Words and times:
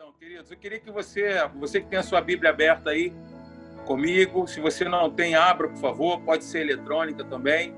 Então, 0.00 0.14
queridos, 0.14 0.50
eu 0.50 0.56
queria 0.56 0.80
que 0.80 0.90
você, 0.90 1.46
você 1.58 1.78
que 1.78 1.86
tem 1.86 1.98
a 1.98 2.02
sua 2.02 2.22
Bíblia 2.22 2.48
aberta 2.48 2.88
aí 2.88 3.12
comigo, 3.84 4.46
se 4.46 4.58
você 4.58 4.82
não 4.82 5.10
tem, 5.10 5.34
abra, 5.34 5.68
por 5.68 5.76
favor, 5.76 6.18
pode 6.22 6.42
ser 6.42 6.62
eletrônica 6.62 7.22
também. 7.22 7.76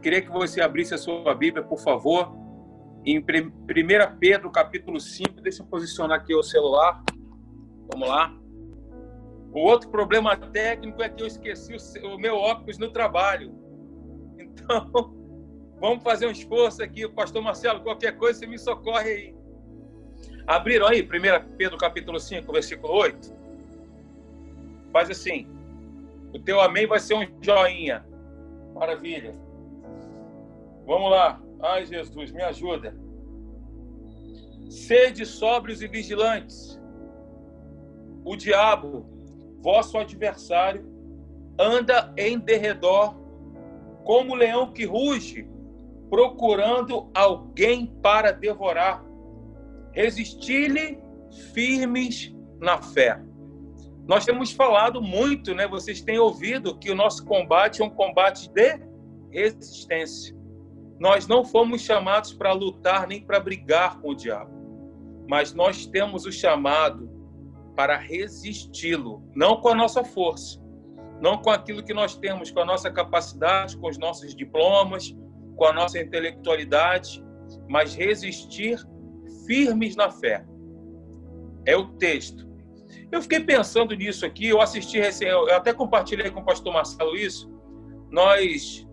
Queria 0.00 0.22
que 0.22 0.30
você 0.30 0.62
abrisse 0.62 0.94
a 0.94 0.96
sua 0.96 1.34
Bíblia, 1.34 1.62
por 1.62 1.78
favor, 1.78 2.34
em 3.04 3.18
1 3.18 3.22
Pedro, 4.18 4.50
capítulo 4.50 4.98
5. 4.98 5.42
Deixa 5.42 5.62
eu 5.62 5.66
posicionar 5.66 6.20
aqui 6.20 6.34
o 6.34 6.42
celular. 6.42 7.04
Vamos 7.92 8.08
lá. 8.08 8.34
O 9.52 9.60
outro 9.60 9.90
problema 9.90 10.34
técnico 10.38 11.02
é 11.02 11.10
que 11.10 11.22
eu 11.22 11.26
esqueci 11.26 11.74
o 12.02 12.16
meu 12.16 12.36
óculos 12.36 12.78
no 12.78 12.90
trabalho. 12.90 13.54
Então, 14.38 14.90
vamos 15.78 16.02
fazer 16.02 16.26
um 16.26 16.30
esforço 16.30 16.82
aqui. 16.82 17.06
Pastor 17.06 17.42
Marcelo, 17.42 17.82
qualquer 17.82 18.16
coisa, 18.16 18.38
você 18.38 18.46
me 18.46 18.58
socorre 18.58 19.10
aí. 19.10 19.39
Abriram 20.50 20.88
aí, 20.88 21.00
1 21.00 21.56
Pedro 21.56 21.78
capítulo 21.78 22.18
5, 22.18 22.52
versículo 22.52 22.92
8? 22.92 23.32
Faz 24.92 25.08
assim. 25.08 25.46
O 26.34 26.40
teu 26.40 26.60
amém 26.60 26.88
vai 26.88 26.98
ser 26.98 27.14
um 27.14 27.24
joinha. 27.40 28.04
Maravilha. 28.74 29.32
Vamos 30.84 31.08
lá. 31.08 31.40
Ai, 31.62 31.86
Jesus, 31.86 32.32
me 32.32 32.42
ajuda. 32.42 32.96
Sede 34.68 35.24
sóbrios 35.24 35.82
e 35.82 35.86
vigilantes. 35.86 36.82
O 38.24 38.34
diabo, 38.34 39.06
vosso 39.62 39.98
adversário, 39.98 40.84
anda 41.60 42.12
em 42.16 42.40
derredor 42.40 43.14
como 44.02 44.34
leão 44.34 44.72
que 44.72 44.84
ruge, 44.84 45.48
procurando 46.10 47.08
alguém 47.14 47.86
para 48.02 48.32
devorar 48.32 49.08
resistir-lhe 49.92 50.98
firmes 51.52 52.34
na 52.58 52.80
fé. 52.80 53.20
Nós 54.06 54.24
temos 54.24 54.52
falado 54.52 55.00
muito, 55.00 55.54
né? 55.54 55.68
Vocês 55.68 56.00
têm 56.00 56.18
ouvido 56.18 56.76
que 56.76 56.90
o 56.90 56.94
nosso 56.94 57.24
combate 57.24 57.80
é 57.80 57.84
um 57.84 57.90
combate 57.90 58.50
de 58.50 58.80
resistência. 59.30 60.36
Nós 60.98 61.26
não 61.26 61.44
fomos 61.44 61.82
chamados 61.82 62.32
para 62.32 62.52
lutar 62.52 63.06
nem 63.06 63.22
para 63.22 63.40
brigar 63.40 64.00
com 64.00 64.10
o 64.10 64.14
diabo, 64.14 64.50
mas 65.28 65.54
nós 65.54 65.86
temos 65.86 66.26
o 66.26 66.32
chamado 66.32 67.08
para 67.76 67.96
resisti-lo, 67.96 69.22
não 69.34 69.60
com 69.60 69.68
a 69.68 69.74
nossa 69.74 70.04
força, 70.04 70.60
não 71.20 71.38
com 71.38 71.50
aquilo 71.50 71.82
que 71.82 71.94
nós 71.94 72.16
temos, 72.16 72.50
com 72.50 72.60
a 72.60 72.64
nossa 72.64 72.90
capacidade, 72.90 73.78
com 73.78 73.88
os 73.88 73.96
nossos 73.96 74.34
diplomas, 74.34 75.16
com 75.56 75.64
a 75.64 75.72
nossa 75.72 75.98
intelectualidade, 75.98 77.24
mas 77.68 77.94
resistir 77.94 78.84
firmes 79.50 79.96
na 79.96 80.08
fé. 80.12 80.44
É 81.66 81.76
o 81.76 81.88
texto. 81.94 82.48
Eu 83.10 83.20
fiquei 83.20 83.40
pensando 83.40 83.96
nisso 83.96 84.24
aqui, 84.24 84.46
eu 84.46 84.60
assisti 84.60 85.00
eu 85.22 85.52
até 85.52 85.72
compartilhei 85.72 86.30
com 86.30 86.38
o 86.38 86.44
pastor 86.44 86.72
Marcelo 86.72 87.16
isso. 87.16 87.50
Nós 88.12 88.86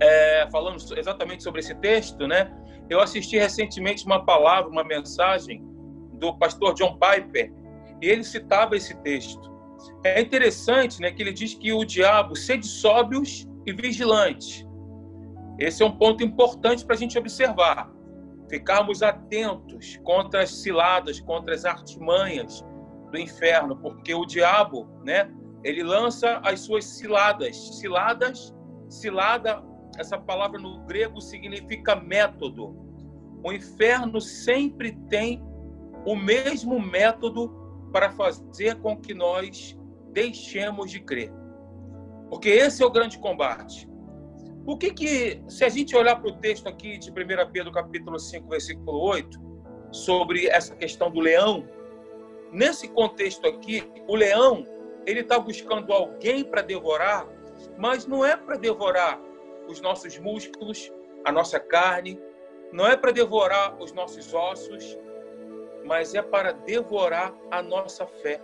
é, 0.00 0.48
falando 0.50 0.78
exatamente 0.96 1.42
sobre 1.42 1.60
esse 1.60 1.74
texto, 1.74 2.26
né? 2.26 2.50
Eu 2.88 3.00
assisti 3.00 3.36
recentemente 3.36 4.06
uma 4.06 4.24
palavra, 4.24 4.70
uma 4.70 4.82
mensagem 4.82 5.62
do 6.14 6.34
pastor 6.38 6.72
John 6.72 6.98
Piper, 6.98 7.52
e 8.00 8.06
ele 8.06 8.24
citava 8.24 8.74
esse 8.76 8.96
texto. 9.02 9.50
É 10.02 10.22
interessante, 10.22 11.02
né, 11.02 11.12
que 11.12 11.22
ele 11.22 11.34
diz 11.34 11.52
que 11.52 11.70
o 11.70 11.84
diabo 11.84 12.34
sede 12.34 12.66
sóbrios 12.66 13.46
e 13.66 13.72
vigilantes. 13.74 14.66
Esse 15.58 15.82
é 15.82 15.86
um 15.86 15.92
ponto 15.92 16.24
importante 16.24 16.84
para 16.84 16.94
a 16.94 16.98
gente 16.98 17.18
observar 17.18 17.99
ficarmos 18.50 19.02
atentos 19.02 19.96
contra 20.02 20.42
as 20.42 20.50
ciladas, 20.50 21.20
contra 21.20 21.54
as 21.54 21.64
artimanhas 21.64 22.62
do 23.10 23.18
inferno, 23.18 23.76
porque 23.76 24.12
o 24.12 24.26
diabo, 24.26 24.88
né, 25.04 25.32
ele 25.62 25.82
lança 25.82 26.40
as 26.44 26.60
suas 26.60 26.84
ciladas. 26.84 27.56
Ciladas, 27.78 28.54
cilada, 28.88 29.62
essa 29.96 30.18
palavra 30.18 30.60
no 30.60 30.80
grego 30.84 31.20
significa 31.20 31.94
método. 31.94 32.76
O 33.42 33.52
inferno 33.52 34.20
sempre 34.20 34.92
tem 35.08 35.42
o 36.04 36.16
mesmo 36.16 36.80
método 36.80 37.48
para 37.92 38.10
fazer 38.10 38.76
com 38.80 38.96
que 38.96 39.14
nós 39.14 39.78
deixemos 40.12 40.90
de 40.90 41.00
crer. 41.00 41.32
Porque 42.28 42.48
esse 42.48 42.82
é 42.82 42.86
o 42.86 42.90
grande 42.90 43.18
combate. 43.18 43.89
O 44.66 44.76
que 44.76 44.92
que, 44.92 45.42
se 45.48 45.64
a 45.64 45.68
gente 45.68 45.96
olhar 45.96 46.16
para 46.16 46.30
o 46.30 46.36
texto 46.36 46.68
aqui 46.68 46.98
de 46.98 47.10
1 47.10 47.14
Pedro 47.50 47.72
capítulo 47.72 48.18
5, 48.18 48.48
versículo 48.48 49.00
8, 49.00 49.38
sobre 49.90 50.46
essa 50.46 50.76
questão 50.76 51.10
do 51.10 51.18
leão, 51.18 51.66
nesse 52.52 52.86
contexto 52.88 53.46
aqui, 53.46 53.90
o 54.06 54.14
leão, 54.14 54.64
ele 55.06 55.20
está 55.20 55.38
buscando 55.38 55.92
alguém 55.92 56.44
para 56.44 56.62
devorar, 56.62 57.26
mas 57.78 58.06
não 58.06 58.24
é 58.24 58.36
para 58.36 58.56
devorar 58.56 59.18
os 59.66 59.80
nossos 59.80 60.18
músculos, 60.18 60.92
a 61.24 61.32
nossa 61.32 61.58
carne, 61.58 62.20
não 62.70 62.86
é 62.86 62.96
para 62.96 63.12
devorar 63.12 63.80
os 63.82 63.92
nossos 63.92 64.32
ossos, 64.34 64.96
mas 65.84 66.14
é 66.14 66.22
para 66.22 66.52
devorar 66.52 67.34
a 67.50 67.62
nossa 67.62 68.06
fé. 68.06 68.40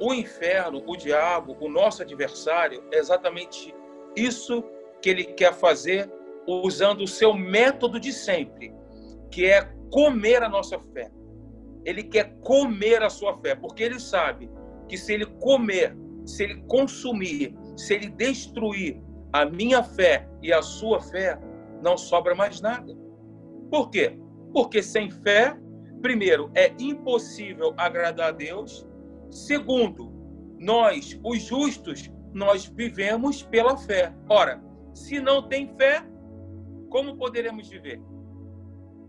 O 0.00 0.12
inferno, 0.12 0.82
o 0.84 0.96
diabo, 0.96 1.56
o 1.60 1.68
nosso 1.68 2.02
adversário, 2.02 2.82
é 2.92 2.98
exatamente 2.98 3.72
isso 4.16 4.64
que 5.02 5.10
ele 5.10 5.24
quer 5.24 5.52
fazer 5.52 6.10
usando 6.46 7.02
o 7.02 7.08
seu 7.08 7.34
método 7.34 8.00
de 8.00 8.12
sempre, 8.12 8.72
que 9.30 9.46
é 9.46 9.62
comer 9.90 10.42
a 10.42 10.48
nossa 10.48 10.78
fé. 10.78 11.10
Ele 11.84 12.02
quer 12.04 12.36
comer 12.40 13.02
a 13.02 13.10
sua 13.10 13.36
fé, 13.38 13.54
porque 13.54 13.82
ele 13.82 13.98
sabe 13.98 14.48
que 14.88 14.96
se 14.96 15.12
ele 15.12 15.26
comer, 15.26 15.96
se 16.24 16.44
ele 16.44 16.62
consumir, 16.68 17.54
se 17.76 17.94
ele 17.94 18.08
destruir 18.08 19.02
a 19.32 19.44
minha 19.44 19.82
fé 19.82 20.28
e 20.40 20.52
a 20.52 20.62
sua 20.62 21.00
fé, 21.00 21.38
não 21.82 21.96
sobra 21.96 22.34
mais 22.34 22.60
nada. 22.60 22.96
Por 23.70 23.90
quê? 23.90 24.18
Porque 24.52 24.82
sem 24.82 25.10
fé, 25.10 25.56
primeiro, 26.00 26.50
é 26.54 26.72
impossível 26.78 27.74
agradar 27.76 28.28
a 28.28 28.32
Deus. 28.32 28.86
Segundo, 29.30 30.12
nós, 30.58 31.18
os 31.24 31.42
justos, 31.42 32.10
nós 32.32 32.66
vivemos 32.66 33.42
pela 33.42 33.76
fé. 33.76 34.14
Ora, 34.28 34.62
se 34.94 35.20
não 35.20 35.48
tem 35.48 35.74
fé, 35.76 36.04
como 36.88 37.16
poderemos 37.16 37.68
viver? 37.68 38.00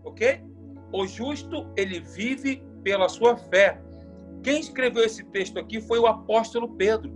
Ok? 0.04 0.42
O 0.92 1.06
justo, 1.06 1.70
ele 1.76 2.00
vive 2.00 2.62
pela 2.82 3.08
sua 3.08 3.36
fé. 3.36 3.80
Quem 4.42 4.60
escreveu 4.60 5.04
esse 5.04 5.24
texto 5.24 5.58
aqui 5.58 5.80
foi 5.80 5.98
o 5.98 6.06
apóstolo 6.06 6.76
Pedro. 6.76 7.12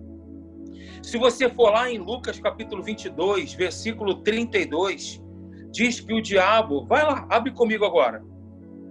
Se 1.03 1.17
você 1.17 1.49
for 1.49 1.71
lá 1.71 1.91
em 1.91 1.99
Lucas 1.99 2.41
capítulo 2.41 2.83
22, 2.83 3.55
versículo 3.55 4.23
32, 4.23 5.23
diz 5.71 6.01
que 6.01 6.13
o 6.13 6.23
diabo. 6.23 6.85
Vai 6.87 7.03
lá, 7.03 7.27
abre 7.31 7.53
comigo 7.53 7.85
agora. 7.85 8.23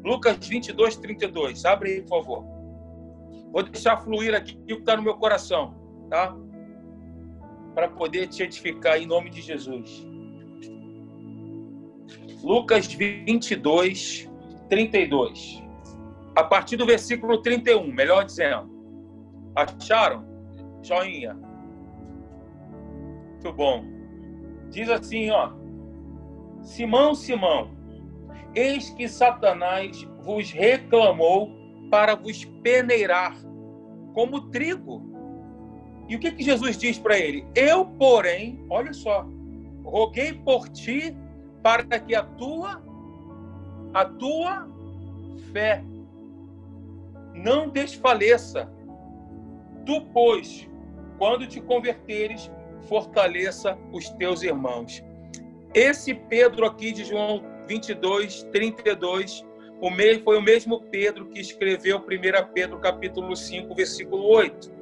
Lucas 0.04 0.38
22, 0.48 0.98
32. 0.98 1.66
Abre 1.66 1.92
aí, 1.92 2.02
por 2.02 2.24
favor. 2.24 2.46
Vou 3.52 3.64
deixar 3.64 3.98
fluir 3.98 4.34
aqui 4.34 4.56
o 4.56 4.66
que 4.66 4.74
está 4.74 4.96
no 4.96 5.04
meu 5.04 5.16
coração, 5.16 5.76
tá? 6.10 6.36
Para 7.78 7.90
poder 7.90 8.26
te 8.26 8.42
edificar 8.42 9.00
em 9.00 9.06
nome 9.06 9.30
de 9.30 9.40
Jesus. 9.40 10.04
Lucas 12.42 12.92
22, 12.92 14.28
32. 14.68 15.64
A 16.36 16.44
partir 16.44 16.76
do 16.76 16.88
versículo 16.88 17.40
31, 17.40 17.86
melhor 17.94 18.26
dizendo. 18.26 18.68
Acharam? 19.56 20.26
Joinha. 20.82 21.36
Muito 23.34 23.54
bom. 23.54 23.86
Diz 24.72 24.90
assim, 24.90 25.30
ó. 25.30 25.52
Simão, 26.64 27.14
Simão, 27.14 27.78
eis 28.56 28.90
que 28.90 29.08
Satanás 29.08 30.02
vos 30.24 30.50
reclamou 30.50 31.52
para 31.92 32.16
vos 32.16 32.44
peneirar 32.44 33.38
como 34.16 34.50
trigo. 34.50 35.07
E 36.08 36.16
o 36.16 36.20
que, 36.20 36.32
que 36.32 36.44
Jesus 36.44 36.78
diz 36.78 36.98
para 36.98 37.18
ele? 37.18 37.46
Eu, 37.54 37.86
porém, 37.86 38.64
olha 38.70 38.94
só, 38.94 39.28
roguei 39.84 40.34
por 40.34 40.70
ti 40.70 41.16
para 41.62 42.00
que 42.00 42.16
a 42.16 42.24
tua, 42.24 42.82
a 43.94 44.06
tua 44.06 44.68
fé 45.52 45.84
não 47.34 47.70
desfaleça. 47.70 48.72
Tu, 49.86 50.02
pois, 50.14 50.68
quando 51.18 51.48
te 51.48 51.60
converteres, 51.60 52.50
fortaleça 52.88 53.78
os 53.92 54.10
teus 54.12 54.44
irmãos. 54.44 55.04
Esse 55.74 56.14
Pedro 56.14 56.66
aqui 56.66 56.92
de 56.92 57.04
João 57.04 57.44
22, 57.68 58.44
32, 58.52 59.46
o 59.82 59.90
mesmo, 59.90 60.24
foi 60.24 60.38
o 60.38 60.42
mesmo 60.42 60.82
Pedro 60.84 61.28
que 61.28 61.40
escreveu 61.40 61.98
1 62.00 62.04
Pedro 62.54 62.80
capítulo 62.80 63.36
5, 63.36 63.76
versículo 63.76 64.24
8. 64.24 64.77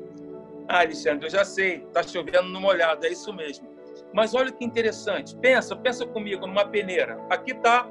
Ah, 0.67 0.79
Alexandre, 0.79 1.27
eu 1.27 1.31
já 1.31 1.45
sei, 1.45 1.81
tá 1.93 2.01
chovendo 2.01 2.49
no 2.49 2.59
molhado, 2.59 3.05
é 3.05 3.09
isso 3.09 3.31
mesmo. 3.31 3.67
Mas 4.13 4.33
olha 4.33 4.51
que 4.51 4.63
interessante. 4.63 5.35
Pensa, 5.37 5.75
pensa 5.75 6.05
comigo 6.05 6.47
numa 6.47 6.65
peneira. 6.65 7.19
Aqui 7.29 7.53
tá 7.53 7.87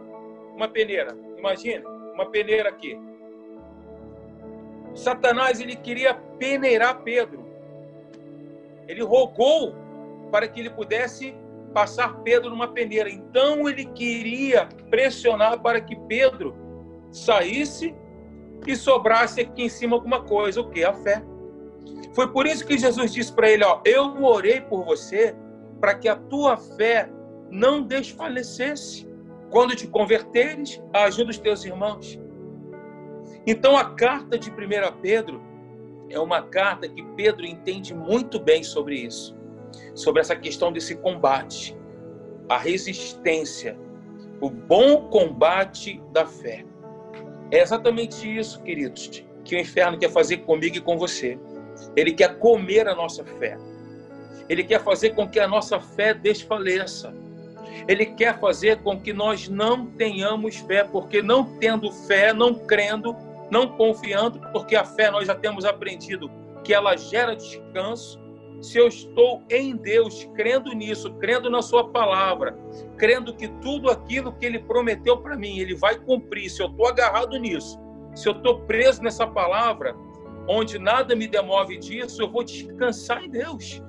uma 0.54 0.68
peneira. 0.68 1.16
Imagine, 1.38 1.84
uma 2.14 2.26
peneira 2.30 2.68
aqui. 2.68 2.98
Satanás 4.94 5.60
ele 5.60 5.76
queria 5.76 6.14
peneirar 6.14 7.02
Pedro. 7.02 7.44
Ele 8.88 9.02
rogou 9.02 9.74
para 10.30 10.48
que 10.48 10.60
ele 10.60 10.70
pudesse 10.70 11.34
passar 11.72 12.22
Pedro 12.22 12.50
numa 12.50 12.68
peneira. 12.68 13.10
Então 13.10 13.68
ele 13.68 13.84
queria 13.86 14.66
pressionar 14.90 15.60
para 15.60 15.80
que 15.80 15.96
Pedro 16.08 16.56
saísse 17.10 17.94
e 18.66 18.74
sobrasse 18.76 19.40
aqui 19.40 19.64
em 19.64 19.68
cima 19.68 19.96
alguma 19.96 20.22
coisa, 20.22 20.60
o 20.60 20.70
que? 20.70 20.84
A 20.84 20.94
fé. 20.94 21.22
Foi 22.14 22.28
por 22.28 22.46
isso 22.46 22.66
que 22.66 22.78
Jesus 22.78 23.12
disse 23.12 23.32
para 23.32 23.50
ele: 23.50 23.64
ó, 23.64 23.80
Eu 23.84 24.22
orei 24.22 24.60
por 24.60 24.84
você 24.84 25.34
para 25.80 25.94
que 25.94 26.08
a 26.08 26.16
tua 26.16 26.56
fé 26.56 27.10
não 27.50 27.82
desfalecesse. 27.82 29.08
Quando 29.50 29.76
te 29.76 29.86
converteres, 29.86 30.82
ajuda 30.92 31.30
os 31.30 31.38
teus 31.38 31.64
irmãos. 31.64 32.18
Então 33.46 33.76
a 33.76 33.94
carta 33.94 34.38
de 34.38 34.50
1 34.50 34.54
Pedro 35.00 35.42
é 36.08 36.18
uma 36.18 36.42
carta 36.42 36.88
que 36.88 37.02
Pedro 37.16 37.44
entende 37.44 37.94
muito 37.94 38.40
bem 38.40 38.62
sobre 38.62 38.96
isso, 38.96 39.36
sobre 39.94 40.20
essa 40.20 40.34
questão 40.34 40.72
desse 40.72 40.96
combate, 40.96 41.76
a 42.48 42.58
resistência, 42.58 43.78
o 44.40 44.48
bom 44.50 45.08
combate 45.08 46.02
da 46.12 46.26
fé. 46.26 46.64
É 47.50 47.60
exatamente 47.60 48.26
isso, 48.26 48.62
queridos, 48.62 49.24
que 49.44 49.54
o 49.54 49.58
inferno 49.58 49.98
quer 49.98 50.10
fazer 50.10 50.38
comigo 50.38 50.76
e 50.76 50.80
com 50.80 50.96
você. 50.96 51.38
Ele 51.96 52.12
quer 52.12 52.38
comer 52.38 52.88
a 52.88 52.94
nossa 52.94 53.24
fé. 53.24 53.58
Ele 54.48 54.62
quer 54.64 54.82
fazer 54.82 55.10
com 55.10 55.28
que 55.28 55.40
a 55.40 55.48
nossa 55.48 55.80
fé 55.80 56.12
desfaleça. 56.12 57.14
Ele 57.88 58.06
quer 58.06 58.38
fazer 58.38 58.78
com 58.82 59.00
que 59.00 59.12
nós 59.12 59.48
não 59.48 59.86
tenhamos 59.86 60.56
fé, 60.56 60.84
porque 60.84 61.22
não 61.22 61.58
tendo 61.58 61.90
fé, 61.90 62.32
não 62.32 62.54
crendo, 62.54 63.16
não 63.50 63.68
confiando, 63.68 64.40
porque 64.52 64.76
a 64.76 64.84
fé 64.84 65.10
nós 65.10 65.26
já 65.26 65.34
temos 65.34 65.64
aprendido 65.64 66.30
que 66.62 66.72
ela 66.72 66.96
gera 66.96 67.36
descanso, 67.36 68.22
se 68.62 68.78
eu 68.78 68.88
estou 68.88 69.42
em 69.50 69.76
Deus, 69.76 70.26
crendo 70.34 70.72
nisso, 70.72 71.12
crendo 71.14 71.50
na 71.50 71.60
Sua 71.60 71.90
palavra, 71.90 72.56
crendo 72.96 73.34
que 73.34 73.48
tudo 73.60 73.90
aquilo 73.90 74.32
que 74.32 74.46
Ele 74.46 74.58
prometeu 74.58 75.18
para 75.18 75.36
mim, 75.36 75.58
Ele 75.58 75.74
vai 75.74 75.98
cumprir, 75.98 76.48
se 76.48 76.62
eu 76.62 76.68
estou 76.68 76.88
agarrado 76.88 77.38
nisso, 77.38 77.78
se 78.14 78.26
eu 78.26 78.32
estou 78.32 78.60
preso 78.60 79.02
nessa 79.02 79.26
palavra, 79.26 79.94
onde 80.48 80.78
nada 80.78 81.14
me 81.16 81.26
demove 81.26 81.78
disso, 81.78 82.22
eu 82.22 82.30
vou 82.30 82.44
descansar 82.44 83.24
em 83.24 83.30
Deus. 83.30 83.82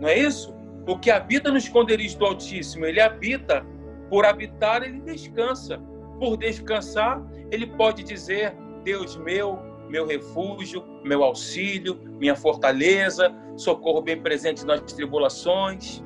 Não 0.00 0.08
é 0.08 0.18
isso? 0.18 0.54
O 0.86 0.98
que 0.98 1.10
habita 1.10 1.50
no 1.50 1.56
esconderijo 1.56 2.18
do 2.18 2.26
Altíssimo, 2.26 2.84
ele 2.84 3.00
habita, 3.00 3.64
por 4.08 4.24
habitar, 4.24 4.82
ele 4.82 5.00
descansa. 5.00 5.78
Por 6.18 6.36
descansar, 6.36 7.22
ele 7.50 7.66
pode 7.66 8.02
dizer: 8.02 8.54
Deus 8.84 9.16
meu, 9.16 9.58
meu 9.88 10.06
refúgio, 10.06 10.84
meu 11.04 11.22
auxílio, 11.22 11.98
minha 12.18 12.34
fortaleza, 12.34 13.34
socorro 13.56 14.00
bem 14.00 14.20
presente 14.20 14.64
nas 14.64 14.80
tribulações. 14.92 16.02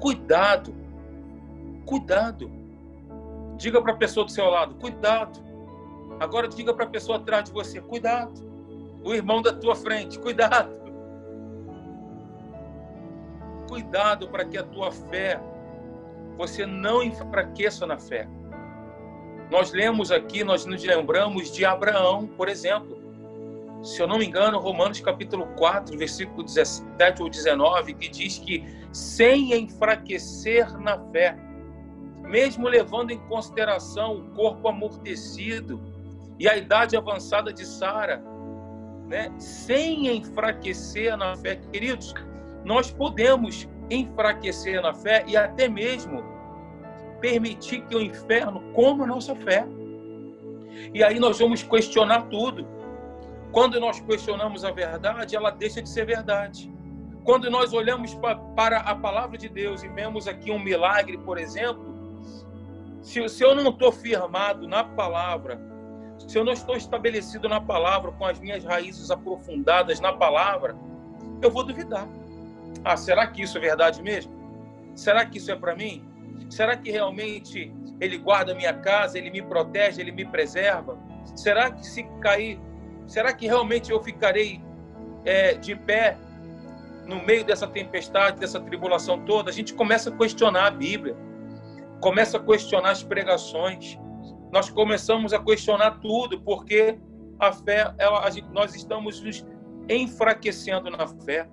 Cuidado, 0.00 0.74
cuidado. 1.84 2.50
Diga 3.56 3.80
para 3.80 3.92
a 3.92 3.96
pessoa 3.96 4.24
do 4.24 4.32
seu 4.32 4.46
lado: 4.46 4.74
cuidado. 4.76 5.42
Agora 6.20 6.48
diga 6.48 6.72
para 6.72 6.84
a 6.84 6.88
pessoa 6.88 7.18
atrás 7.18 7.44
de 7.44 7.52
você: 7.52 7.80
cuidado. 7.80 8.53
O 9.04 9.14
irmão 9.14 9.42
da 9.42 9.52
tua 9.52 9.76
frente: 9.76 10.18
cuidado. 10.18 10.74
Cuidado 13.68 14.28
para 14.28 14.44
que 14.44 14.58
a 14.58 14.62
tua 14.62 14.90
fé, 14.90 15.40
você 16.36 16.66
não 16.66 17.02
enfraqueça 17.02 17.86
na 17.86 17.98
fé. 17.98 18.28
Nós 19.50 19.72
lemos 19.72 20.10
aqui, 20.10 20.42
nós 20.42 20.64
nos 20.64 20.82
lembramos 20.82 21.52
de 21.52 21.64
Abraão, 21.64 22.26
por 22.26 22.48
exemplo 22.48 23.04
se 23.84 24.00
eu 24.00 24.08
não 24.08 24.16
me 24.16 24.24
engano, 24.24 24.58
Romanos 24.58 24.98
capítulo 25.00 25.46
4, 25.58 25.98
versículo 25.98 26.42
17 26.42 27.22
ou 27.22 27.28
19, 27.28 27.92
que 27.92 28.08
diz 28.08 28.38
que 28.38 28.64
sem 28.90 29.52
enfraquecer 29.52 30.78
na 30.78 30.98
fé, 31.10 31.36
mesmo 32.22 32.66
levando 32.66 33.10
em 33.10 33.18
consideração 33.28 34.16
o 34.16 34.30
corpo 34.30 34.66
amortecido 34.68 35.78
e 36.38 36.48
a 36.48 36.56
idade 36.56 36.96
avançada 36.96 37.52
de 37.52 37.66
Sara, 37.66 38.24
né? 39.08 39.32
sem 39.38 40.08
enfraquecer 40.16 41.16
na 41.16 41.36
fé, 41.36 41.56
queridos, 41.56 42.14
nós 42.64 42.90
podemos 42.90 43.68
enfraquecer 43.90 44.80
na 44.80 44.94
fé 44.94 45.24
e 45.26 45.36
até 45.36 45.68
mesmo 45.68 46.24
permitir 47.20 47.82
que 47.82 47.96
o 47.96 48.00
inferno 48.00 48.60
coma 48.72 49.04
a 49.04 49.06
nossa 49.06 49.34
fé. 49.34 49.66
E 50.92 51.02
aí 51.02 51.18
nós 51.18 51.38
vamos 51.38 51.62
questionar 51.62 52.22
tudo. 52.28 52.66
Quando 53.52 53.78
nós 53.78 54.00
questionamos 54.00 54.64
a 54.64 54.70
verdade, 54.72 55.36
ela 55.36 55.50
deixa 55.50 55.80
de 55.80 55.88
ser 55.88 56.06
verdade. 56.06 56.72
Quando 57.22 57.50
nós 57.50 57.72
olhamos 57.72 58.14
para 58.54 58.78
a 58.78 58.94
palavra 58.94 59.38
de 59.38 59.48
Deus 59.48 59.82
e 59.82 59.88
vemos 59.88 60.26
aqui 60.26 60.50
um 60.50 60.58
milagre, 60.58 61.16
por 61.16 61.38
exemplo, 61.38 61.94
se, 63.00 63.20
eu 63.42 63.54
não 63.54 63.70
estou 63.70 63.92
firmado 63.92 64.66
na 64.66 64.82
palavra, 64.82 65.60
se 66.26 66.38
eu 66.38 66.44
não 66.44 66.52
estou 66.52 66.76
estabelecido 66.76 67.48
na 67.48 67.60
palavra, 67.60 68.12
com 68.12 68.24
as 68.24 68.38
minhas 68.38 68.64
raízes 68.64 69.10
aprofundadas 69.10 70.00
na 70.00 70.12
palavra, 70.12 70.76
eu 71.42 71.50
vou 71.50 71.64
duvidar. 71.64 72.08
Ah, 72.84 72.96
será 72.96 73.26
que 73.26 73.42
isso 73.42 73.58
é 73.58 73.60
verdade 73.60 74.02
mesmo? 74.02 74.32
Será 74.94 75.24
que 75.24 75.38
isso 75.38 75.50
é 75.50 75.56
para 75.56 75.74
mim? 75.74 76.04
Será 76.50 76.76
que 76.76 76.90
realmente 76.90 77.72
ele 78.00 78.18
guarda 78.18 78.54
minha 78.54 78.72
casa, 78.74 79.18
ele 79.18 79.30
me 79.30 79.42
protege, 79.42 80.00
ele 80.00 80.12
me 80.12 80.24
preserva? 80.24 80.98
Será 81.34 81.70
que 81.70 81.86
se 81.86 82.04
cair 82.20 82.60
Será 83.06 83.32
que 83.32 83.46
realmente 83.46 83.90
eu 83.90 84.02
ficarei 84.02 84.62
é, 85.24 85.54
de 85.54 85.76
pé 85.76 86.16
no 87.06 87.22
meio 87.22 87.44
dessa 87.44 87.66
tempestade, 87.66 88.40
dessa 88.40 88.60
tribulação 88.60 89.24
toda? 89.24 89.50
A 89.50 89.52
gente 89.52 89.74
começa 89.74 90.10
a 90.10 90.16
questionar 90.16 90.66
a 90.66 90.70
Bíblia, 90.70 91.16
começa 92.00 92.38
a 92.38 92.40
questionar 92.40 92.90
as 92.90 93.02
pregações, 93.02 93.98
nós 94.54 94.70
começamos 94.70 95.32
a 95.32 95.42
questionar 95.42 95.98
tudo, 95.98 96.40
porque 96.40 96.96
a 97.40 97.52
fé, 97.52 97.92
ela, 97.98 98.20
a 98.24 98.30
gente, 98.30 98.48
nós 98.50 98.72
estamos 98.72 99.20
nos 99.20 99.44
enfraquecendo 99.88 100.88
na 100.90 101.08
fé. 101.08 101.50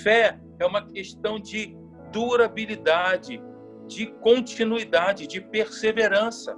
Fé 0.00 0.38
é 0.60 0.64
uma 0.64 0.86
questão 0.86 1.40
de 1.40 1.76
durabilidade, 2.12 3.42
de 3.88 4.06
continuidade, 4.20 5.26
de 5.26 5.40
perseverança. 5.40 6.56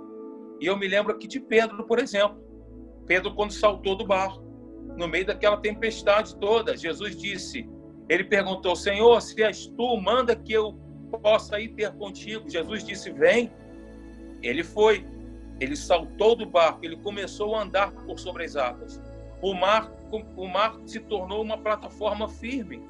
E 0.61 0.67
eu 0.67 0.77
me 0.77 0.87
lembro 0.87 1.15
aqui 1.15 1.27
de 1.27 1.41
Pedro, 1.41 1.87
por 1.87 1.99
exemplo. 1.99 2.39
Pedro, 3.07 3.35
quando 3.35 3.53
saltou 3.55 3.97
do 3.97 4.07
barco, 4.07 4.45
no 4.99 5.09
meio 5.09 5.25
daquela 5.25 5.57
tempestade 5.57 6.37
toda, 6.37 6.77
Jesus 6.77 7.17
disse: 7.17 7.67
Ele 8.11 8.25
perguntou, 8.25 8.77
Senhor, 8.77 9.19
se 9.23 9.43
és 9.43 9.69
tu, 9.69 9.97
manda 9.97 10.37
que 10.37 10.53
eu 10.53 10.75
possa 11.23 11.59
ir 11.59 11.71
ter 11.71 11.95
contigo. 11.95 12.47
Jesus 12.47 12.85
disse: 12.85 13.11
Vem. 13.11 13.51
Ele 14.43 14.63
foi. 14.63 15.05
Ele 15.61 15.75
saltou 15.75 16.37
do 16.37 16.47
barco, 16.47 16.85
ele 16.85 16.97
começou 16.97 17.57
a 17.57 17.63
andar 17.63 17.91
por 17.91 18.19
sobre 18.19 18.45
as 18.45 18.55
águas. 18.55 19.01
O 19.43 19.55
mar, 19.55 19.93
o 20.37 20.47
mar 20.47 20.79
se 20.87 21.01
tornou 21.01 21.43
uma 21.43 21.59
plataforma 21.59 22.29
firme. 22.29 22.81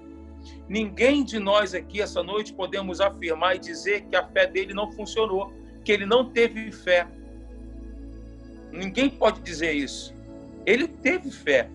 Ninguém 0.69 1.25
de 1.25 1.39
nós 1.39 1.75
aqui 1.75 2.01
essa 2.01 2.23
noite 2.23 2.53
podemos 2.53 3.01
afirmar 3.01 3.57
e 3.57 3.59
dizer 3.59 4.03
que 4.03 4.17
a 4.17 4.27
fé 4.27 4.47
dele 4.47 4.75
não 4.75 4.91
funcionou, 4.93 5.53
que 5.85 5.93
ele 5.93 6.05
não 6.05 6.31
teve 6.31 6.71
fé. 6.71 7.09
Ninguém 8.71 9.09
pode 9.09 9.41
dizer 9.41 9.73
isso. 9.73 10.15
Ele 10.67 10.87
teve 10.87 11.31
fé. 11.31 11.71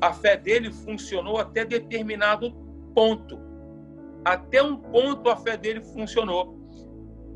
A 0.00 0.12
fé 0.12 0.36
dele 0.36 0.72
funcionou 0.72 1.38
até 1.38 1.64
determinado 1.64 2.52
ponto. 2.94 3.40
Até 4.24 4.62
um 4.62 4.76
ponto 4.76 5.28
a 5.28 5.36
fé 5.36 5.56
dele 5.56 5.80
funcionou. 5.80 6.57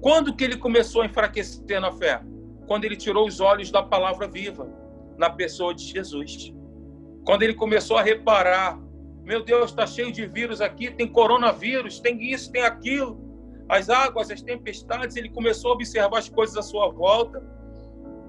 Quando 0.03 0.35
que 0.35 0.43
ele 0.43 0.57
começou 0.57 1.03
a 1.03 1.07
enfraquecer 1.07 1.81
na 1.81 1.93
fé? 1.93 2.21
Quando 2.67 2.85
ele 2.85 2.97
tirou 2.97 3.27
os 3.27 3.41
olhos 3.41 3.71
da 3.71 3.83
palavra 3.83 4.27
viva 4.27 4.69
na 5.17 5.31
pessoa 5.31 5.73
de 5.73 5.85
Jesus. 5.85 6.53
Quando 7.25 7.45
ele 7.45 7.55
começou 7.55 7.97
a 7.97 8.03
reparar, 8.03 8.81
meu 9.23 9.45
Deus, 9.45 9.71
está 9.71 9.87
cheio 9.87 10.11
de 10.11 10.27
vírus 10.27 10.61
aqui, 10.61 10.91
tem 10.91 11.07
coronavírus, 11.07 12.01
tem 12.01 12.21
isso, 12.33 12.51
tem 12.51 12.63
aquilo. 12.63 13.21
As 13.69 13.89
águas, 13.89 14.29
as 14.29 14.43
tempestades, 14.43 15.17
ele 15.17 15.29
começou 15.29 15.71
a 15.71 15.75
observar 15.75 16.19
as 16.19 16.29
coisas 16.29 16.57
à 16.57 16.63
sua 16.63 16.91
volta 16.91 17.41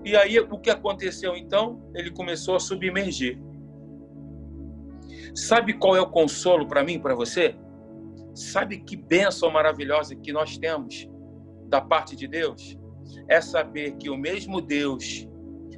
e 0.06 0.15
aí 0.15 0.38
o 0.39 0.60
que 0.60 0.70
aconteceu 0.70 1.36
então? 1.36 1.82
Ele 1.96 2.12
começou 2.12 2.56
a 2.56 2.60
submergir. 2.60 3.39
Sabe 5.34 5.74
qual 5.74 5.96
é 5.96 6.01
o 6.01 6.10
consolo 6.10 6.68
para 6.68 6.84
mim, 6.84 7.00
para 7.00 7.15
você? 7.15 7.56
Sabe 8.36 8.80
que 8.80 8.96
bênção 8.96 9.50
maravilhosa 9.50 10.15
que 10.15 10.32
nós 10.32 10.58
temos 10.58 11.10
da 11.74 11.82
parte 11.82 12.15
de 12.15 12.27
Deus? 12.27 12.77
É 13.27 13.42
saber 13.42 13.94
que 13.94 14.08
o 14.08 14.15
mesmo 14.15 14.62
Deus, 14.62 15.27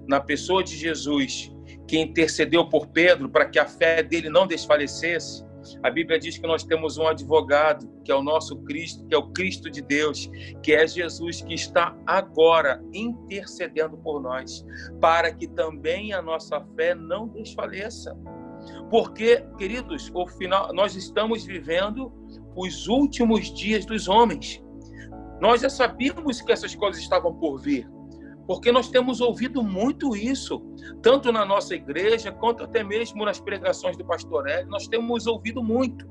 na 0.06 0.20
pessoa 0.20 0.62
de 0.62 0.76
Jesus, 0.76 1.50
que 1.88 1.98
intercedeu 1.98 2.68
por 2.68 2.88
Pedro 2.88 3.30
para 3.30 3.46
que 3.46 3.58
a 3.58 3.66
fé 3.66 4.04
dele 4.04 4.30
não 4.30 4.46
desfalecesse, 4.46 5.46
A 5.82 5.90
Bíblia 5.90 6.20
diz 6.20 6.38
que 6.38 6.46
nós 6.48 6.64
temos 6.64 6.98
um 6.98 7.08
advogado, 7.08 7.90
que 8.04 8.12
é 8.12 8.16
o 8.16 8.22
nosso 8.22 8.58
Cristo, 8.64 9.06
que 9.08 9.16
é 9.16 9.18
o 9.18 9.32
Cristo 9.32 9.70
de 9.70 9.82
Deus, 9.82 10.30
que 10.62 10.74
é 10.74 10.88
Jesus 10.88 11.42
que 11.42 11.54
está 11.54 11.98
agora 12.06 12.84
intercedendo 12.94 13.98
por 13.98 14.22
nós, 14.22 14.66
para 15.02 15.34
que 15.34 15.48
também 15.48 16.14
a 16.14 16.22
nossa 16.22 16.62
fé 16.76 16.94
não 16.94 17.28
desfaleça. 17.28 18.16
Porque, 18.90 19.44
queridos, 19.58 20.12
o 20.14 20.28
final, 20.28 20.74
nós 20.74 20.96
estamos 20.96 21.44
vivendo 21.44 22.12
os 22.56 22.88
últimos 22.88 23.54
dias 23.54 23.86
dos 23.86 24.08
homens. 24.08 24.64
Nós 25.42 25.62
já 25.62 25.70
sabíamos 25.70 26.42
que 26.42 26.52
essas 26.52 26.74
coisas 26.76 27.02
estavam 27.02 27.34
por 27.34 27.60
vir, 27.60 27.90
porque 28.48 28.72
nós 28.72 28.90
temos 28.90 29.22
ouvido 29.22 29.64
muito 29.64 30.16
isso, 30.16 30.62
tanto 31.02 31.32
na 31.32 31.46
nossa 31.46 31.76
igreja, 31.76 32.32
quanto 32.32 32.64
até 32.64 32.84
mesmo 32.84 33.26
nas 33.26 33.40
pregações 33.40 33.98
do 33.98 34.06
pastor 34.06 34.48
Hélio, 34.48 34.70
nós 34.70 34.88
temos 34.88 35.28
ouvido 35.28 35.64
muito 35.64 36.08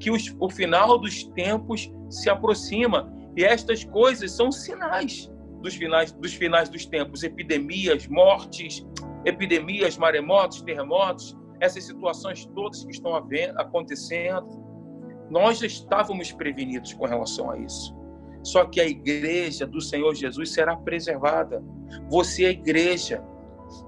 que 0.00 0.10
os, 0.10 0.34
o 0.40 0.50
final 0.50 0.98
dos 0.98 1.24
tempos 1.24 1.90
se 2.10 2.28
aproxima, 2.28 3.12
e 3.36 3.44
estas 3.44 3.84
coisas 3.84 4.32
são 4.32 4.50
sinais 4.50 5.30
dos 5.60 5.74
finais 5.74 6.12
dos 6.12 6.34
finais 6.34 6.68
dos 6.68 6.86
tempos, 6.86 7.22
epidemias, 7.22 8.06
mortes, 8.06 8.86
epidemias, 9.24 9.96
maremotos, 9.96 10.62
terremotos, 10.62 11.36
essas 11.60 11.84
situações 11.84 12.46
todas 12.46 12.84
que 12.84 12.92
estão 12.92 13.14
acontecendo, 13.56 14.48
nós 15.28 15.58
já 15.58 15.66
estávamos 15.66 16.32
prevenidos 16.32 16.92
com 16.92 17.06
relação 17.06 17.50
a 17.50 17.58
isso. 17.58 17.97
Só 18.48 18.64
que 18.64 18.80
a 18.80 18.86
igreja 18.86 19.66
do 19.66 19.80
Senhor 19.80 20.14
Jesus 20.14 20.52
será 20.52 20.74
preservada. 20.74 21.62
Você 22.08 22.44
é 22.44 22.48
a 22.48 22.50
igreja. 22.50 23.22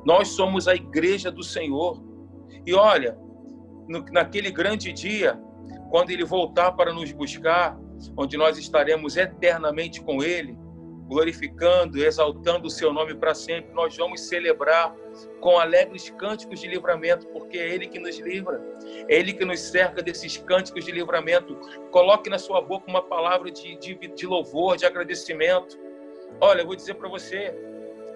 Nós 0.04 0.28
somos 0.28 0.68
a 0.68 0.74
igreja 0.74 1.30
do 1.30 1.42
Senhor. 1.42 2.02
E 2.66 2.74
olha, 2.74 3.16
no, 3.88 4.04
naquele 4.12 4.50
grande 4.50 4.92
dia, 4.92 5.40
quando 5.90 6.10
ele 6.10 6.26
voltar 6.26 6.72
para 6.72 6.92
nos 6.92 7.10
buscar, 7.10 7.78
onde 8.14 8.36
nós 8.36 8.58
estaremos 8.58 9.16
eternamente 9.16 10.02
com 10.02 10.22
ele, 10.22 10.58
glorificando, 11.10 11.98
exaltando 11.98 12.68
o 12.68 12.70
seu 12.70 12.92
nome 12.92 13.16
para 13.16 13.34
sempre, 13.34 13.74
nós 13.74 13.96
vamos 13.96 14.20
celebrar 14.20 14.94
com 15.40 15.58
alegres 15.58 16.08
cânticos 16.10 16.60
de 16.60 16.68
livramento, 16.68 17.26
porque 17.28 17.58
é 17.58 17.68
Ele 17.68 17.88
que 17.88 17.98
nos 17.98 18.16
livra, 18.20 18.62
é 19.08 19.18
Ele 19.18 19.32
que 19.32 19.44
nos 19.44 19.58
cerca 19.58 20.04
desses 20.04 20.36
cânticos 20.36 20.84
de 20.84 20.92
livramento. 20.92 21.56
Coloque 21.90 22.30
na 22.30 22.38
sua 22.38 22.60
boca 22.60 22.88
uma 22.88 23.02
palavra 23.02 23.50
de, 23.50 23.74
de, 23.74 23.94
de 23.96 24.24
louvor, 24.24 24.76
de 24.76 24.86
agradecimento. 24.86 25.76
Olha, 26.40 26.60
eu 26.60 26.66
vou 26.66 26.76
dizer 26.76 26.94
para 26.94 27.08
você, 27.08 27.52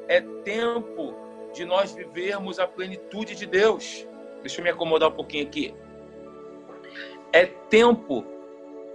é 0.06 0.20
tempo 0.44 1.16
de 1.52 1.64
nós 1.64 1.92
vivermos 1.92 2.60
a 2.60 2.66
plenitude 2.68 3.34
de 3.34 3.44
Deus. 3.44 4.06
Deixa 4.40 4.60
eu 4.60 4.64
me 4.64 4.70
acomodar 4.70 5.08
um 5.08 5.12
pouquinho 5.12 5.44
aqui. 5.44 5.74
É 7.32 7.46
tempo, 7.46 8.24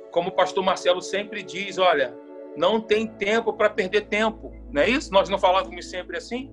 como 0.10 0.29
o 0.29 0.32
pastor 0.32 0.63
Marcelo 0.63 1.01
sempre 1.01 1.44
diz, 1.44 1.77
olha, 1.77 2.18
não 2.60 2.82
tem 2.82 3.08
tempo 3.08 3.54
para 3.54 3.70
perder 3.70 4.10
tempo. 4.10 4.51
Não 4.70 4.82
é 4.82 4.89
isso? 4.89 5.13
Nós 5.13 5.30
não 5.30 5.38
falávamos 5.38 5.89
sempre 5.89 6.18
assim? 6.18 6.51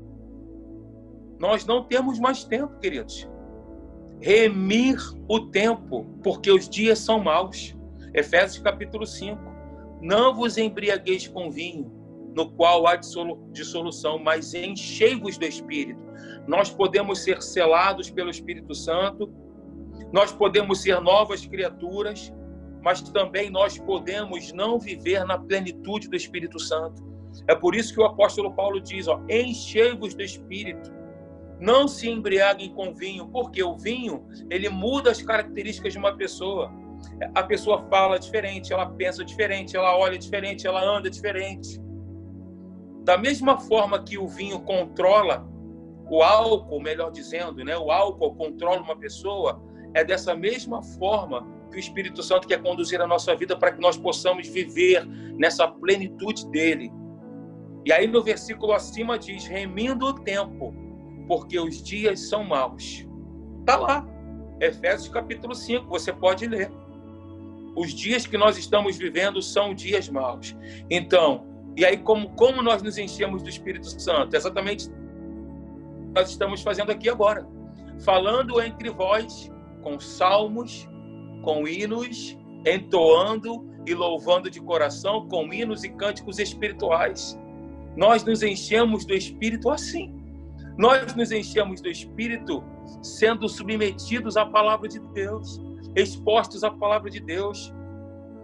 Nós 1.36 1.66
não 1.66 1.82
temos 1.82 2.20
mais 2.20 2.44
tempo, 2.44 2.78
queridos. 2.78 3.28
Remir 4.20 4.96
o 5.28 5.40
tempo, 5.50 6.06
porque 6.22 6.48
os 6.48 6.68
dias 6.68 7.00
são 7.00 7.18
maus. 7.18 7.76
Efésios 8.14 8.62
capítulo 8.62 9.04
5. 9.04 9.36
Não 10.00 10.32
vos 10.32 10.56
embriagueis 10.56 11.26
com 11.26 11.50
vinho, 11.50 11.90
no 12.36 12.52
qual 12.52 12.86
há 12.86 12.94
dissolução, 13.50 14.16
mas 14.16 14.54
enchei-vos 14.54 15.36
do 15.36 15.44
Espírito. 15.44 16.00
Nós 16.46 16.70
podemos 16.70 17.24
ser 17.24 17.42
selados 17.42 18.08
pelo 18.10 18.30
Espírito 18.30 18.76
Santo, 18.76 19.28
nós 20.12 20.30
podemos 20.30 20.82
ser 20.82 21.00
novas 21.00 21.44
criaturas, 21.44 22.32
mas 22.86 23.02
também 23.02 23.50
nós 23.50 23.76
podemos 23.76 24.52
não 24.52 24.78
viver 24.78 25.24
na 25.24 25.36
plenitude 25.36 26.08
do 26.08 26.14
Espírito 26.14 26.60
Santo. 26.60 27.02
É 27.48 27.54
por 27.56 27.74
isso 27.74 27.92
que 27.92 27.98
o 27.98 28.04
apóstolo 28.04 28.54
Paulo 28.54 28.80
diz: 28.80 29.06
enchei-vos 29.28 30.14
do 30.14 30.22
Espírito. 30.22 30.94
Não 31.58 31.88
se 31.88 32.08
embriaguem 32.08 32.72
com 32.72 32.94
vinho, 32.94 33.26
porque 33.26 33.60
o 33.60 33.76
vinho 33.76 34.24
ele 34.48 34.68
muda 34.68 35.10
as 35.10 35.20
características 35.20 35.94
de 35.94 35.98
uma 35.98 36.16
pessoa. 36.16 36.72
A 37.34 37.42
pessoa 37.42 37.84
fala 37.90 38.20
diferente, 38.20 38.72
ela 38.72 38.86
pensa 38.86 39.24
diferente, 39.24 39.76
ela 39.76 39.98
olha 39.98 40.16
diferente, 40.16 40.64
ela 40.64 40.80
anda 40.80 41.10
diferente. 41.10 41.80
Da 43.02 43.18
mesma 43.18 43.58
forma 43.58 44.00
que 44.04 44.16
o 44.16 44.28
vinho 44.28 44.60
controla 44.60 45.44
o 46.08 46.22
álcool, 46.22 46.80
melhor 46.80 47.10
dizendo, 47.10 47.64
né? 47.64 47.76
O 47.76 47.90
álcool 47.90 48.36
controla 48.36 48.80
uma 48.80 48.96
pessoa, 48.96 49.60
é 49.92 50.04
dessa 50.04 50.36
mesma 50.36 50.84
forma 50.84 51.55
que 51.76 51.80
o 51.80 51.80
Espírito 51.80 52.22
Santo 52.22 52.48
quer 52.48 52.62
conduzir 52.62 53.02
a 53.02 53.06
nossa 53.06 53.36
vida 53.36 53.54
para 53.54 53.70
que 53.70 53.80
nós 53.80 53.98
possamos 53.98 54.48
viver 54.48 55.06
nessa 55.36 55.68
plenitude 55.68 56.48
dele. 56.48 56.90
E 57.84 57.92
aí 57.92 58.06
no 58.06 58.22
versículo 58.22 58.72
acima 58.72 59.18
diz: 59.18 59.46
remindo 59.46 60.06
o 60.06 60.14
tempo, 60.14 60.74
porque 61.28 61.60
os 61.60 61.82
dias 61.82 62.28
são 62.30 62.42
maus. 62.42 63.06
Está 63.60 63.76
lá, 63.76 64.08
Efésios 64.58 65.08
capítulo 65.10 65.54
5, 65.54 65.86
você 65.86 66.12
pode 66.12 66.46
ler. 66.46 66.70
Os 67.76 67.92
dias 67.92 68.26
que 68.26 68.38
nós 68.38 68.56
estamos 68.56 68.96
vivendo 68.96 69.42
são 69.42 69.74
dias 69.74 70.08
maus. 70.08 70.56
Então, 70.90 71.46
e 71.76 71.84
aí 71.84 71.98
como, 71.98 72.30
como 72.30 72.62
nós 72.62 72.82
nos 72.82 72.96
enchemos 72.96 73.42
do 73.42 73.50
Espírito 73.50 73.86
Santo? 74.00 74.34
Exatamente 74.34 74.90
nós 76.14 76.30
estamos 76.30 76.62
fazendo 76.62 76.90
aqui 76.90 77.10
agora. 77.10 77.46
Falando 78.02 78.62
entre 78.62 78.88
vós 78.88 79.52
com 79.82 80.00
salmos, 80.00 80.88
com 81.46 81.68
hinos, 81.68 82.36
entoando 82.66 83.64
e 83.86 83.94
louvando 83.94 84.50
de 84.50 84.60
coração 84.60 85.28
com 85.28 85.52
hinos 85.54 85.84
e 85.84 85.90
cânticos 85.90 86.40
espirituais. 86.40 87.38
Nós 87.96 88.24
nos 88.24 88.42
enchemos 88.42 89.04
do 89.04 89.14
Espírito 89.14 89.70
assim. 89.70 90.12
Nós 90.76 91.14
nos 91.14 91.30
enchemos 91.30 91.80
do 91.80 91.88
Espírito 91.88 92.64
sendo 93.00 93.48
submetidos 93.48 94.36
à 94.36 94.44
palavra 94.44 94.88
de 94.88 94.98
Deus, 95.14 95.60
expostos 95.94 96.64
à 96.64 96.70
palavra 96.70 97.08
de 97.08 97.20
Deus, 97.20 97.72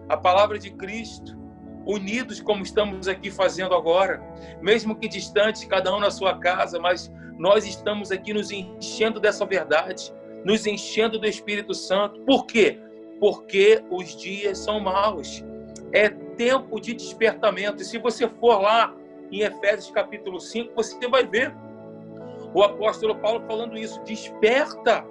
à 0.09 0.17
palavra 0.17 0.57
de 0.57 0.71
Cristo, 0.71 1.37
unidos 1.85 2.41
como 2.41 2.63
estamos 2.63 3.09
aqui 3.09 3.33
fazendo 3.33 3.75
agora, 3.75 4.23
mesmo 4.63 4.95
que 4.95 5.09
distantes, 5.09 5.65
cada 5.65 5.93
um 5.93 5.99
na 5.99 6.13
sua 6.13 6.39
casa, 6.39 6.79
mas 6.79 7.13
nós 7.37 7.67
estamos 7.67 8.13
aqui 8.13 8.33
nos 8.33 8.53
enchendo 8.53 9.19
dessa 9.19 9.45
verdade, 9.45 10.15
nos 10.45 10.67
enchendo 10.69 11.19
do 11.19 11.27
Espírito 11.27 11.75
Santo. 11.75 12.21
Por 12.21 12.47
quê? 12.47 12.81
Porque 13.23 13.85
os 13.89 14.17
dias 14.17 14.59
são 14.59 14.81
maus. 14.81 15.45
É 15.93 16.09
tempo 16.09 16.81
de 16.81 16.93
despertamento. 16.93 17.81
E 17.81 17.85
se 17.85 17.97
você 17.97 18.29
for 18.29 18.61
lá 18.61 18.93
em 19.31 19.43
Efésios 19.43 19.93
capítulo 19.93 20.41
5, 20.41 20.75
você 20.75 21.07
vai 21.07 21.25
ver 21.25 21.55
o 22.53 22.65
apóstolo 22.65 23.15
Paulo 23.15 23.41
falando 23.47 23.79
isso. 23.79 24.03
Desperta, 24.03 25.07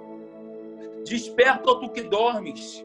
desperta 1.06 1.74
tu 1.80 1.88
que 1.88 2.02
dormes, 2.02 2.84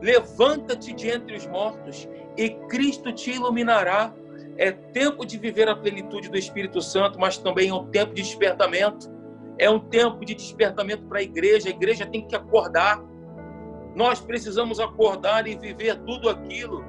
levanta-te 0.00 0.94
de 0.94 1.10
entre 1.10 1.36
os 1.36 1.46
mortos 1.46 2.08
e 2.34 2.48
Cristo 2.70 3.12
te 3.12 3.32
iluminará. 3.32 4.14
É 4.56 4.72
tempo 4.72 5.26
de 5.26 5.36
viver 5.36 5.68
a 5.68 5.76
plenitude 5.76 6.30
do 6.30 6.38
Espírito 6.38 6.80
Santo, 6.80 7.20
mas 7.20 7.36
também 7.36 7.68
é 7.68 7.74
um 7.74 7.84
tempo 7.90 8.14
de 8.14 8.22
despertamento. 8.22 9.12
É 9.58 9.68
um 9.68 9.78
tempo 9.78 10.24
de 10.24 10.34
despertamento 10.34 11.02
para 11.02 11.18
a 11.18 11.22
igreja. 11.22 11.68
A 11.68 11.70
igreja 11.70 12.06
tem 12.06 12.26
que 12.26 12.34
acordar. 12.34 13.04
Nós 13.94 14.20
precisamos 14.20 14.80
acordar 14.80 15.46
e 15.46 15.56
viver 15.56 15.96
tudo 16.00 16.28
aquilo 16.28 16.84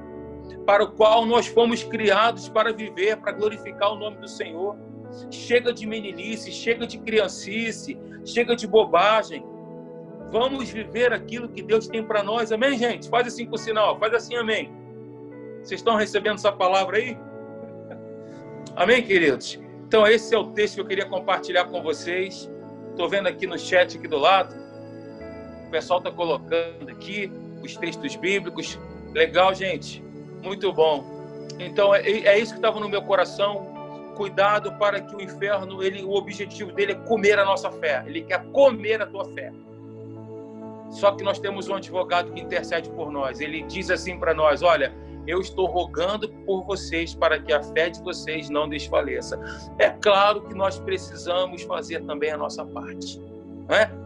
para 0.66 0.84
o 0.84 0.92
qual 0.92 1.26
nós 1.26 1.46
fomos 1.46 1.84
criados 1.84 2.50
para 2.50 2.74
viver, 2.74 3.18
para 3.18 3.32
glorificar 3.32 3.94
o 3.94 3.96
nome 3.96 4.18
do 4.18 4.28
Senhor. 4.28 4.76
Chega 5.30 5.72
de 5.72 5.86
meninice, 5.86 6.52
chega 6.52 6.88
de 6.88 6.98
criancice, 6.98 7.98
chega 8.26 8.56
de 8.56 8.68
bobagem. 8.68 9.46
Vamos 10.32 10.70
viver 10.70 11.14
aquilo 11.14 11.48
que 11.48 11.62
Deus 11.62 11.88
tem 11.88 12.04
para 12.04 12.24
nós. 12.24 12.52
Amém, 12.52 12.78
gente? 12.78 13.08
Faz 13.08 13.28
assim 13.28 13.46
com 13.46 13.56
o 13.56 13.60
sinal, 13.60 14.00
faz 14.00 14.14
assim, 14.14 14.36
amém. 14.36 14.74
Vocês 15.62 15.80
estão 15.80 15.96
recebendo 15.96 16.36
essa 16.36 16.52
palavra 16.52 16.98
aí? 16.98 17.18
Amém, 18.76 19.02
queridos? 19.02 19.60
Então, 19.88 20.06
esse 20.06 20.36
é 20.36 20.38
o 20.38 20.52
texto 20.52 20.76
que 20.76 20.82
eu 20.82 20.86
queria 20.86 21.06
compartilhar 21.06 21.66
com 21.66 21.82
vocês. 21.82 22.52
Estou 22.90 23.08
vendo 23.08 23.28
aqui 23.28 23.48
no 23.48 23.58
chat 23.58 23.98
aqui 23.98 24.08
do 24.08 24.18
lado 24.18 24.65
pessoal 25.66 26.00
está 26.00 26.12
colocando 26.12 26.90
aqui, 26.90 27.32
os 27.64 27.76
textos 27.76 28.16
bíblicos. 28.16 28.80
Legal, 29.14 29.54
gente. 29.54 30.04
Muito 30.44 30.72
bom. 30.72 31.04
Então, 31.60 31.94
é, 31.94 32.02
é 32.02 32.40
isso 32.40 32.54
que 32.54 32.60
estava 32.60 32.80
no 32.80 32.90
meu 32.90 33.02
coração. 33.02 33.74
Cuidado 34.16 34.72
para 34.74 35.02
que 35.02 35.16
o 35.16 35.22
inferno, 35.22 35.84
ele, 35.84 36.04
o 36.04 36.12
objetivo 36.12 36.72
dele 36.72 36.94
é 36.94 36.96
comer 36.96 37.38
a 37.38 37.46
nossa 37.46 37.70
fé. 37.72 38.04
Ele 38.06 38.22
quer 38.22 38.44
comer 38.52 39.02
a 39.02 39.06
tua 39.06 39.26
fé. 39.26 39.52
Só 40.90 41.12
que 41.12 41.24
nós 41.24 41.40
temos 41.40 41.68
um 41.68 41.76
advogado 41.76 42.32
que 42.32 42.40
intercede 42.40 42.90
por 42.90 43.12
nós. 43.12 43.42
Ele 43.42 43.64
diz 43.64 43.90
assim 43.90 44.18
para 44.18 44.34
nós: 44.34 44.62
Olha, 44.62 44.94
eu 45.28 45.42
estou 45.42 45.66
rogando 45.66 46.30
por 46.46 46.64
vocês 46.64 47.16
para 47.16 47.40
que 47.40 47.52
a 47.52 47.62
fé 47.62 47.90
de 47.90 48.02
vocês 48.02 48.50
não 48.50 48.70
desfaleça. 48.70 49.40
É 49.80 49.90
claro 49.90 50.42
que 50.42 50.54
nós 50.54 50.80
precisamos 50.80 51.64
fazer 51.64 52.02
também 52.06 52.32
a 52.32 52.38
nossa 52.38 52.64
parte. 52.66 53.20
Não 53.68 53.76
é? 53.76 54.05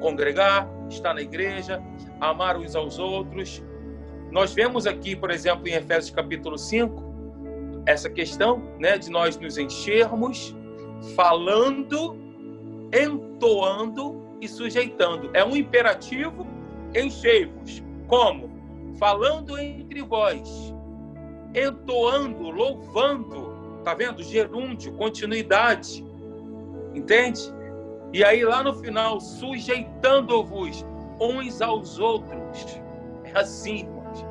Congregar, 0.00 0.68
estar 0.88 1.14
na 1.14 1.22
igreja, 1.22 1.82
amar 2.20 2.56
uns 2.56 2.74
aos 2.74 2.98
outros. 2.98 3.62
Nós 4.30 4.52
vemos 4.52 4.86
aqui, 4.86 5.14
por 5.14 5.30
exemplo, 5.30 5.66
em 5.68 5.72
Efésios 5.72 6.14
capítulo 6.14 6.58
5, 6.58 7.04
essa 7.86 8.10
questão 8.10 8.62
né, 8.78 8.98
de 8.98 9.10
nós 9.10 9.38
nos 9.38 9.56
enchermos, 9.56 10.54
falando, 11.14 12.16
entoando 12.92 14.20
e 14.40 14.48
sujeitando. 14.48 15.30
É 15.32 15.44
um 15.44 15.56
imperativo, 15.56 16.46
enchei-vos. 16.94 17.82
Como? 18.08 18.50
Falando 18.98 19.58
entre 19.58 20.02
vós, 20.02 20.74
entoando, 21.54 22.50
louvando, 22.50 23.80
tá 23.84 23.94
vendo? 23.94 24.22
Gerúndio, 24.22 24.92
continuidade, 24.94 26.04
entende? 26.94 27.55
E 28.12 28.24
aí 28.24 28.44
lá 28.44 28.62
no 28.62 28.74
final, 28.74 29.20
sujeitando-vos 29.20 30.84
uns 31.20 31.60
aos 31.60 31.98
outros. 31.98 32.80
É 33.24 33.38
assim, 33.38 33.80
irmãos. 33.80 34.24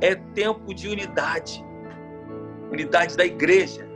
É 0.00 0.14
tempo 0.14 0.74
de 0.74 0.88
unidade. 0.88 1.64
Unidade 2.70 3.16
da 3.16 3.24
igreja. 3.24 3.86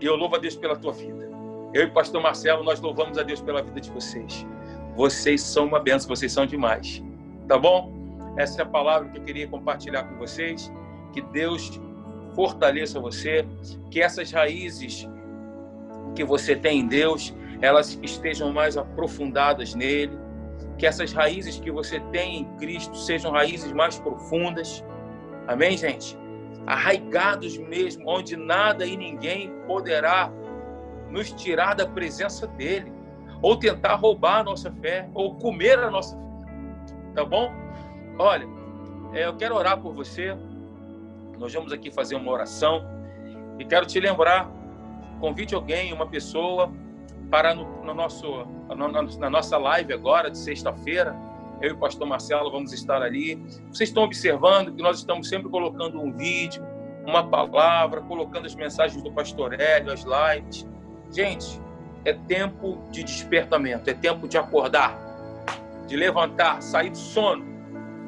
E 0.00 0.06
eu 0.06 0.16
louvo 0.16 0.36
a 0.36 0.38
Deus 0.38 0.56
pela 0.56 0.76
tua 0.76 0.92
vida. 0.92 1.28
Eu 1.72 1.82
e 1.82 1.86
o 1.86 1.92
pastor 1.92 2.22
Marcelo, 2.22 2.64
nós 2.64 2.80
louvamos 2.80 3.16
a 3.18 3.22
Deus 3.22 3.40
pela 3.40 3.62
vida 3.62 3.80
de 3.80 3.90
vocês. 3.90 4.46
Vocês 4.96 5.42
são 5.42 5.66
uma 5.66 5.78
benção, 5.78 6.08
vocês 6.08 6.32
são 6.32 6.46
demais. 6.46 7.02
Tá 7.46 7.58
bom? 7.58 7.92
Essa 8.36 8.62
é 8.62 8.64
a 8.64 8.68
palavra 8.68 9.08
que 9.08 9.18
eu 9.18 9.22
queria 9.22 9.46
compartilhar 9.46 10.04
com 10.04 10.16
vocês. 10.16 10.72
Que 11.12 11.20
Deus 11.20 11.80
fortaleça 12.34 12.98
você, 13.00 13.46
que 13.90 14.00
essas 14.00 14.30
raízes 14.32 15.08
que 16.14 16.24
você 16.24 16.56
tem 16.56 16.80
em 16.80 16.86
Deus, 16.86 17.34
elas 17.60 17.98
estejam 18.02 18.52
mais 18.52 18.76
aprofundadas 18.76 19.74
nele, 19.74 20.18
que 20.78 20.86
essas 20.86 21.12
raízes 21.12 21.58
que 21.58 21.70
você 21.70 22.00
tem 22.12 22.40
em 22.40 22.44
Cristo 22.56 22.96
sejam 22.96 23.32
raízes 23.32 23.72
mais 23.72 23.98
profundas. 23.98 24.84
Amém, 25.46 25.76
gente? 25.76 26.18
Arraigados 26.66 27.58
mesmo, 27.58 28.08
onde 28.08 28.36
nada 28.36 28.86
e 28.86 28.96
ninguém 28.96 29.52
poderá 29.66 30.32
nos 31.10 31.32
tirar 31.32 31.74
da 31.74 31.86
presença 31.86 32.46
dele, 32.46 32.92
ou 33.42 33.56
tentar 33.56 33.94
roubar 33.96 34.40
a 34.40 34.44
nossa 34.44 34.72
fé, 34.72 35.08
ou 35.12 35.34
comer 35.34 35.78
a 35.78 35.90
nossa 35.90 36.16
fé. 36.16 36.22
Tá 37.14 37.24
bom? 37.24 37.52
Olha, 38.18 38.46
é, 39.12 39.26
eu 39.26 39.36
quero 39.36 39.56
orar 39.56 39.80
por 39.80 39.92
você. 39.92 40.36
Nós 41.38 41.52
vamos 41.52 41.72
aqui 41.72 41.90
fazer 41.90 42.14
uma 42.14 42.30
oração 42.30 42.84
e 43.58 43.64
quero 43.64 43.84
te 43.84 43.98
lembrar: 43.98 44.50
convide 45.20 45.54
alguém, 45.54 45.92
uma 45.92 46.06
pessoa, 46.06 46.72
para 47.30 47.54
no, 47.54 47.84
no 47.84 47.94
nosso, 47.94 48.46
na 49.18 49.30
nossa 49.30 49.56
live 49.56 49.92
agora 49.92 50.30
de 50.30 50.38
sexta-feira. 50.38 51.16
Eu 51.60 51.70
e 51.70 51.72
o 51.72 51.78
pastor 51.78 52.06
Marcelo 52.06 52.50
vamos 52.50 52.72
estar 52.72 53.02
ali. 53.02 53.36
Vocês 53.70 53.90
estão 53.90 54.04
observando 54.04 54.74
que 54.74 54.82
nós 54.82 54.98
estamos 54.98 55.28
sempre 55.28 55.50
colocando 55.50 56.00
um 56.00 56.10
vídeo, 56.12 56.64
uma 57.06 57.26
palavra, 57.26 58.00
colocando 58.00 58.46
as 58.46 58.54
mensagens 58.54 59.02
do 59.02 59.12
pastor 59.12 59.58
Hélio, 59.60 59.92
as 59.92 60.04
lives. 60.04 60.66
Gente, 61.12 61.60
é 62.04 62.14
tempo 62.14 62.82
de 62.90 63.04
despertamento, 63.04 63.90
é 63.90 63.94
tempo 63.94 64.26
de 64.26 64.38
acordar, 64.38 64.98
de 65.86 65.96
levantar, 65.96 66.62
sair 66.62 66.90
do 66.90 66.96
sono, 66.96 67.44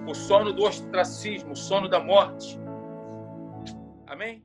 o 0.06 0.14
sono 0.14 0.52
do 0.52 0.64
ostracismo, 0.64 1.52
o 1.52 1.56
sono 1.56 1.88
da 1.88 2.00
morte 2.00 2.58
Amém? 4.12 4.44